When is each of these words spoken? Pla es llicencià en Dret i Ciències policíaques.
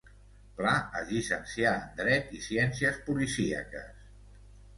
Pla 0.61 0.69
es 1.01 1.11
llicencià 1.15 1.73
en 1.81 1.91
Dret 1.99 2.33
i 2.39 2.41
Ciències 2.47 2.99
policíaques. 3.11 4.11